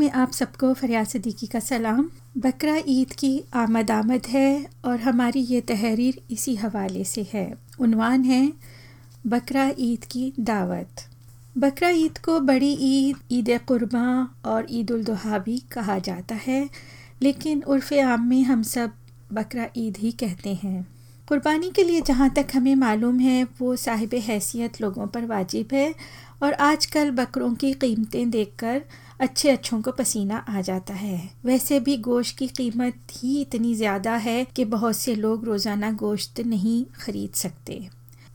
[0.00, 2.08] में आप सबको फरियाद सदीकी का सलाम।
[2.38, 8.24] बकरा ईद की आमद आमद है और हमारी ये तहरीर इसी हवाले से है। उनवान
[8.24, 8.52] है
[9.26, 11.04] बकरा ईद की दावत।
[11.58, 14.06] बकरा ईद को बड़ी ईद ईद क़ुरबा
[14.44, 14.92] और ईद
[15.44, 16.68] भी कहा जाता है,
[17.22, 18.92] लेकिन उर्फ़ आम में हम सब
[19.32, 20.86] बकरा ईद ही कहते हैं।
[21.30, 25.94] कुर्बानी के लिए जहाँ तक हमें मालूम है, वो साहिब हैसियत लोगों पर वाजिब है
[26.42, 28.80] और आजकल बकरों की कीमतें देखकर
[29.20, 34.16] अच्छे अच्छों को पसीना आ जाता है। वैसे भी गोश्त की कीमत ही इतनी ज़्यादा
[34.16, 37.80] है कि बहुत से लोग रोज़ाना गोश्त नहीं ख़रीद सकते।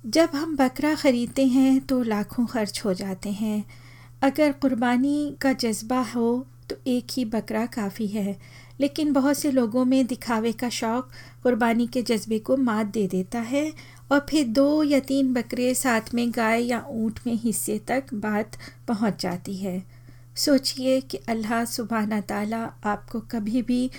[0.03, 3.63] जब हम बकरा ख़रीदते हैं तो लाखों खर्च हो जाते हैं।
[4.23, 8.37] अगर कुर्बानी का जज्बा हो तो एक ही बकरा काफ़ी है।
[8.79, 11.05] लेकिन बहुत से लोगों में दिखावे का शौक़
[11.43, 13.71] कुर्बानी के जज्बे को मात दे देता है
[14.11, 18.57] और फिर दो या तीन बकरे साथ में गाय या ऊँट में हिस्से तक बात
[18.87, 19.84] पहुँच जाती है।
[20.35, 23.90] सोचिए कि अल्लाह सुबहाना ताला आपको कभी भी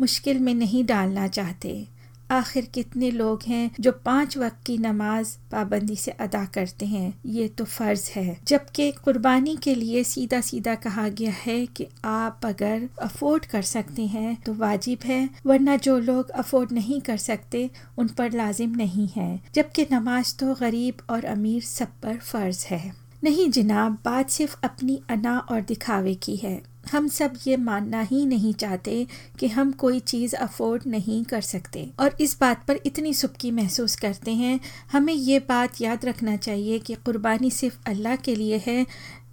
[0.00, 1.86] मुश्किल में नहीं डालना चाहते।
[2.30, 7.20] आखिर कितने लोग हैं जो पाँच वक्त की नमाज़ पाबंदी से अदा करते हैं?
[7.26, 12.40] ये तो फ़र्ज़ है। जबकि कुर्बानी के लिए सीधा सीधा कहा गया है कि आप
[12.44, 17.70] अगर अफोर्ड कर सकते हैं तो वाजिब है, वरना जो लोग अफोर्ड नहीं कर सकते,
[17.98, 23.06] उन पर लाजिम नहीं है। जबकि नमाज़ तो गरीब और अमीर सब पर फ़र्ज़ है।
[23.24, 28.26] नहीं जनाब, बात सिर्फ़ अपनी अना और दिखावे की है। हम सब ये मानना ही
[28.26, 29.06] नहीं चाहते
[29.38, 33.96] कि हम कोई चीज़ अफोर्ड नहीं कर सकते। और इस बात पर इतनी सुबकी महसूस
[33.96, 34.60] करते हैं।
[34.92, 38.86] हमें ये बात याद रखना चाहिए कि कुर्बानी सिर्फ़ अल्लाह के लिए है,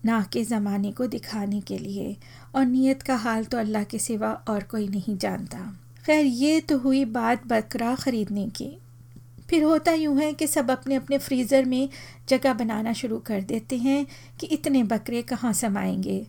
[0.05, 2.15] ना कि ज़माने को दिखाने के लिए।
[2.55, 5.57] और नीयत का हाल तो अल्लाह के सिवा और कोई नहीं जानता।
[6.05, 8.77] खैर, ये तो हुई बात बकरा ख़रीदने की।
[9.49, 11.89] फिर होता यूँ है कि सब अपने अपने फ्रीज़र में
[12.29, 14.05] जगह बनाना शुरू कर देते हैं
[14.39, 16.25] कि इतने बकरे कहाँ समाएँगे।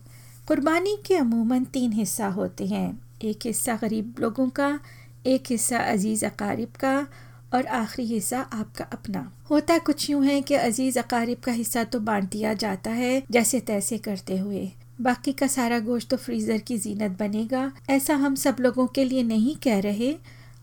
[0.48, 4.80] कुर्बानी के अमूमन तीन हिस्सा होते हैं। एक हिस्सा गरीब लोगों का,
[5.27, 7.07] एक हिस्सा अज़ीज़ अकारिब का
[7.55, 12.01] और आखिरी हिस्सा आपका अपना। होता कुछ यूँ है कि अज़ीज़ अकारिब का हिस्सा तो
[12.01, 16.79] बांट दिया जाता है, जैसे तैसे करते हुए। बाकी का सारा गोश्त तो फ्रीज़र की
[16.79, 20.17] जीनत बनेगा। ऐसा हम सब लोगों के लिए नहीं कह रहे।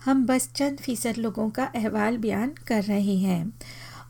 [0.06, 3.54] हम बस चंद फ़ीसद लोगों का अहवाल बयान कर रहे हैं।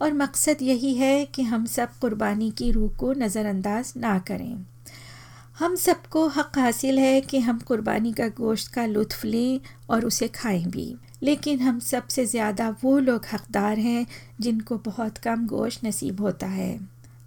[0.02, 4.66] और मकसद यही है कि हम सब कुर्बानी की रूह को नज़रअंदाज ना करें।
[5.62, 10.28] हम सबको हक हासिल है कि हम कुर्बानी का गोश्त का लुत्फ़ लें और उसे
[10.28, 14.06] खाएँ भी। लेकिन हम सबसे ज़्यादा वो लोग हकदार हैं
[14.40, 16.80] जिनको बहुत कम गोश्त नसीब होता है।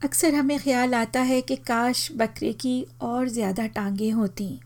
[0.04, 4.60] अक्सर हमें ख्याल आता है कि काश बकरे की और ज़्यादा टांगें होती।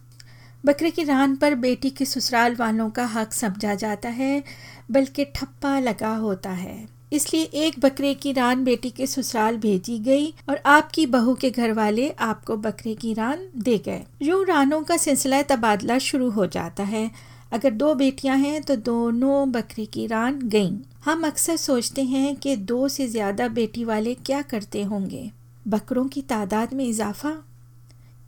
[0.66, 4.42] बकरे की रान पर बेटी के ससुराल वालों का हक समझा जाता है,
[4.90, 10.26] बल्कि ठप्पा लगा होता है। इसलिए एक बकरे की रान बेटी के ससुराल भेजी गई
[10.48, 14.96] और आपकी बहू के घर वाले आपको बकरे की रान दे गए। यूँ रानों का
[14.96, 17.10] सिलसिला तबादला शुरू हो जाता है।
[17.52, 22.56] अगर दो बेटियाँ हैं तो दोनों बकरे की रान गईं। हम अक्सर सोचते हैं कि
[22.56, 25.30] दो से ज़्यादा बेटी वाले क्या करते होंगे।
[25.69, 27.32] बकरों की तादाद में इजाफा?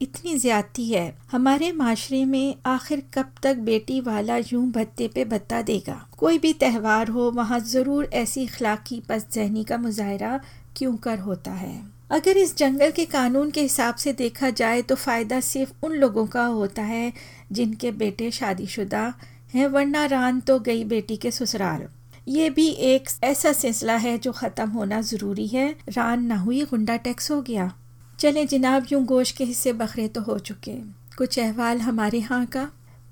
[0.01, 5.61] इतनी ज्यादती है। हमारे माशरे में आखिर कब तक बेटी वाला यूँ भत्ते पे भत्ता
[5.63, 5.95] देगा?
[6.19, 10.41] कोई भी त्यौहार हो, वहाँ ज़रूर ऐसी अखलाकी पस जहनी का मुजाहरा
[10.77, 11.83] क्यों कर होता है?
[12.11, 16.27] अगर इस जंगल के कानून के हिसाब से देखा जाए तो फ़ायदा सिर्फ़ उन लोगों
[16.27, 17.13] का होता है
[17.53, 19.13] जिनके बेटे शादीशुदा
[19.55, 21.87] हैं, वरना रान तो गई बेटी के ससुराल।
[22.29, 26.97] ये भी एक ऐसा सिलसिला है जो ख़त्म होना ज़रूरी है। रान ना हुई गुंडा
[26.97, 27.73] टैक्स हो गया।
[28.21, 30.73] चलें जनाब, यूँ गोश्त के हिस्से बकरे तो हो चुके।
[31.19, 32.65] कुछ अहवाल हमारे यहाँ का।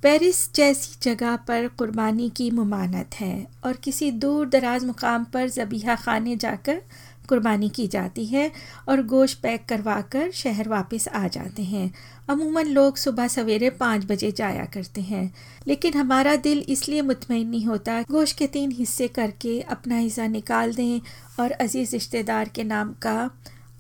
[0.03, 5.95] पेरिस जैसी जगह पर कुर्बानी की ममानत है और किसी दूर दराज मुकाम पर जबीहा
[5.95, 6.83] खाने जाकर
[7.29, 8.51] कुर्बानी की जाती है
[8.89, 11.91] और गोश्त पैक करवा कर शहर वापस आ जाते हैं।
[12.29, 15.31] अमूमन लोग सुबह सवेरे पाँच बजे जाया करते हैं।
[15.67, 20.75] लेकिन हमारा दिल इसलिए मुतमिन नहीं होता गोश्त के तीन हिस्से करके अपना हिस्सा निकाल
[20.75, 21.01] दें
[21.41, 23.31] और अज़ीज़ रिश्तेदार के नाम का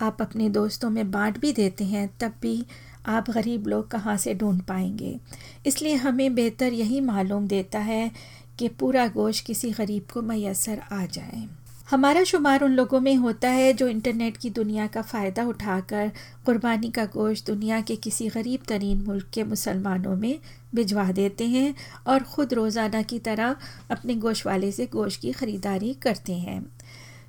[0.00, 2.65] आप अपने दोस्तों में बांट भी देते हैं, तब भी
[3.06, 5.19] आप गरीब लोग कहाँ से ढूंढ पाएँगे।
[5.67, 8.11] इसलिए हमें बेहतर यही मालूम देता है
[8.59, 11.47] कि पूरा गोश्त किसी गरीब को मैसर आ जाए।
[11.91, 16.11] हमारा शुमार उन लोगों में होता है जो इंटरनेट की दुनिया का फ़ायदा उठाकर
[16.47, 20.39] कुर्बानी का गोश्त दुनिया के किसी गरीब तरीन मुल्क के मुसलमानों में
[20.75, 21.75] भिजवा देते हैं
[22.06, 23.56] और ख़ुद रोज़ाना की तरह
[23.91, 26.61] अपने गोश वाले से गोश्त की ख़रीदारी करते हैं।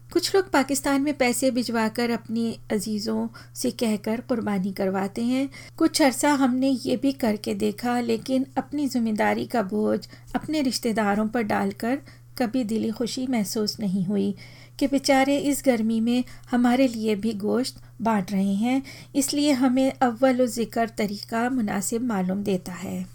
[0.10, 6.02] कुछ लोग पाकिस्तान में पैसे भिजवा कर अपनी अजीज़ों से कहकर कुर्बानी करवाते हैं। कुछ
[6.02, 10.00] अरसा हमने ये भी करके देखा, लेकिन अपनी ज़िम्मेदारी का बोझ
[10.36, 12.00] अपने रिश्तेदारों पर डालकर
[12.38, 14.34] कभी दिली खुशी महसूस नहीं हुई
[14.80, 18.82] कि बेचारे इस गर्मी में हमारे लिए भी गोश्त बांट रहे हैं।
[19.16, 23.06] इसलिए हमें अव्वल ज़िक्र तरीका मुनासिब मालूम देता है।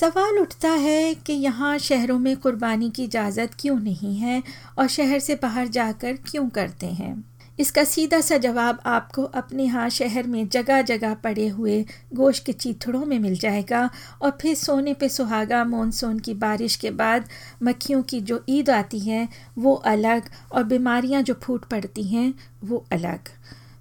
[0.00, 4.42] सवाल उठता है कि यहाँ शहरों में कुर्बानी की इजाज़त क्यों नहीं है
[4.78, 7.24] और शहर से बाहर जाकर क्यों करते हैं?
[7.60, 12.52] इसका सीधा सा जवाब आपको अपने यहाँ शहर में जगह जगह पड़े हुए गोश्त के
[12.52, 13.90] चीथड़ों में मिल जाएगा
[14.22, 17.28] और फिर सोने पे सुहागा मानसून की बारिश के बाद
[17.62, 19.28] मक्खियों की जो ईद आती है,
[19.58, 20.22] वो अलग
[20.52, 22.34] और बीमारियाँ जो फूट पड़ती हैं,
[22.64, 23.18] वो अलग।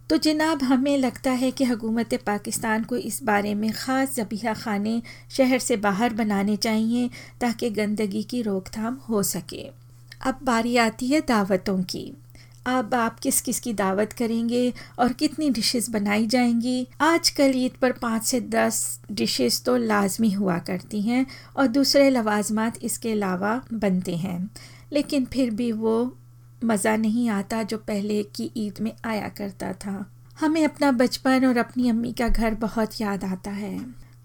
[0.10, 5.02] तो जनाब, हमें लगता है कि हकूमत पाकिस्तान को इस बारे में ख़ास जबिया खाने
[5.30, 7.10] शहर से बाहर बनाने चाहिए,
[7.42, 9.70] ताकि गंदगी की रोकथाम हो सके।
[10.22, 12.14] अब बारी आती है दावतों की।
[12.66, 16.88] अब आप किस किस की दावत करेंगे और कितनी डिशेस बनाई जाएँगी?
[17.02, 21.26] आजकल ईद पर पाँच से दस डिशेस तो लाजमी हुआ करती हैं
[21.58, 24.50] और दूसरे लवाजमात इसके अलावा बनते हैं।
[24.94, 26.18] लेकिन फिर भी वो
[26.62, 30.06] मज़ा नहीं आता जो पहले की ईद में आया करता था।
[30.40, 33.78] हमें अपना बचपन और अपनी अम्मी का घर बहुत याद आता है।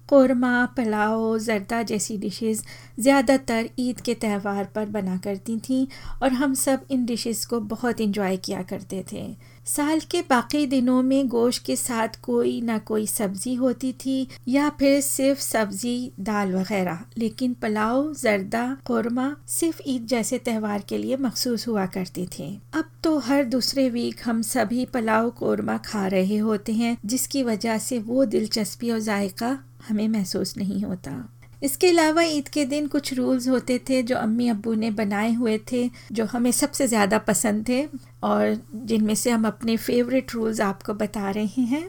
[0.08, 2.64] कौरमा, पुलाव, ज़रदा जैसी डिशेस
[3.00, 5.86] ज़्यादातर ईद के त्यौहार पर बना करती थीं
[6.22, 9.24] और हम सब इन डिशेस को बहुत इंजॉय किया करते थे।
[9.66, 14.68] साल के बाकी दिनों में गोश्त के साथ कोई ना कोई सब्ज़ी होती थी या
[14.68, 21.16] फिर सिर्फ़ सब्ज़ी, दाल वगैरह। लेकिन पुलाव, जर्दा, कौरमा सिर्फ़ ईद जैसे त्यौहार के लिए
[21.16, 26.36] मखसूस हुआ करती थी। अब तो हर दूसरे वीक हम सभी पुलाव, कौरमा खा रहे
[26.36, 29.58] होते हैं, जिसकी वजह से वो दिलचस्पी और जायका
[29.88, 31.28] हमें महसूस नहीं होता।
[31.62, 35.58] इसके अलावा ईद के दिन कुछ रूल्स होते थे जो अम्मी अब्बू ने बनाए हुए
[35.72, 37.84] थे, जो हमें सबसे ज़्यादा पसंद थे
[38.22, 41.88] और जिनमें से हम अपने फेवरेट रूल्स आपको बता रहे हैं।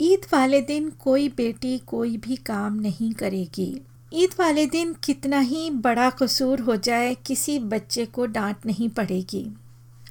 [0.00, 3.74] ईद वाले दिन कोई बेटी कोई भी काम नहीं करेगी।
[4.12, 9.46] ईद वाले दिन कितना ही बड़ा कसूर हो जाए, किसी बच्चे को डांट नहीं पड़ेगी।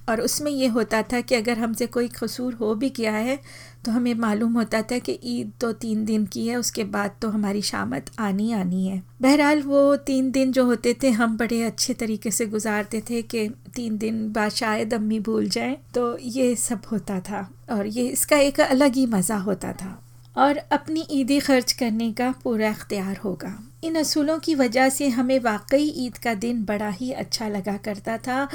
[0.09, 3.39] और उसमें ये होता था कि अगर हमसे कोई कसूर हो भी गया है
[3.85, 7.29] तो हमें मालूम होता था कि ईद तो तीन दिन की है, उसके बाद तो
[7.29, 11.93] हमारी शामत आनी आनी है। बहरहाल वो तीन दिन जो होते थे, हम बड़े अच्छे
[11.93, 16.81] तरीके से गुजारते थे कि तीन दिन बाद शायद अम्मी भूल जाए तो ये सब
[16.91, 19.97] होता था और ये इसका एक अलग ही मज़ा होता था।
[20.35, 25.39] और अपनी ईदी खर्च करने का पूरा अख्तियार होगा। इन असूलों की वजह से हमें
[25.39, 28.47] वाकई ईद का दिन बड़ा ही अच्छा लगा करता था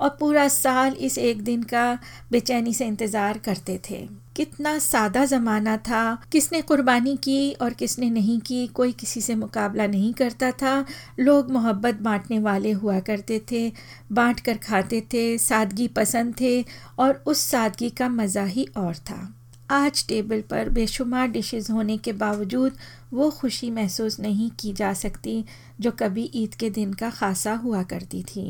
[0.00, 1.98] और पूरा साल इस एक दिन का
[2.32, 8.38] बेचैनी से इंतज़ार करते थे। कितना सादा ज़माना था, किसने कुर्बानी की और किसने नहीं
[8.40, 10.84] की, कोई किसी से मुकाबला नहीं करता था।
[11.20, 13.72] लोग मोहब्बत बांटने वाले हुआ करते थे,
[14.12, 16.64] बांट कर खाते थे, सादगी पसंद थे
[16.98, 19.34] और उस सादगी का मज़ा ही और था।
[19.74, 22.72] आज टेबल पर बेशुमार डिशेस होने के बावजूद
[23.12, 25.44] वो खुशी महसूस नहीं की जा सकती,
[25.80, 28.46] जो कभी ईद के दिन का खासा हुआ करती थी।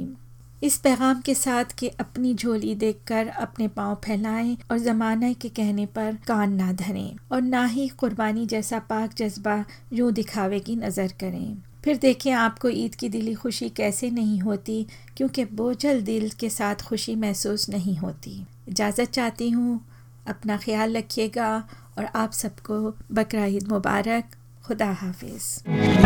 [0.62, 5.86] इस पैगाम के साथ कि अपनी झोली देखकर अपने पाँव फैलाएँ और ज़माने के कहने
[5.86, 11.12] पर कान ना धरें और ना ही कुर्बानी जैसा पाक जज्बा यूँ दिखावे की नज़र
[11.20, 14.86] करें। फिर देखें आपको ईद की दिली खुशी कैसे नहीं होती,
[15.16, 19.80] क्योंकि बोझल दिल के साथ खुशी महसूस नहीं होती। इजाज़त चाहती हूँ।
[20.28, 21.68] अपना ख्याल रखिएगा
[21.98, 23.38] और आप सबको बकर
[23.68, 24.24] मुबारक।
[24.66, 26.03] खुदा हाफिज़।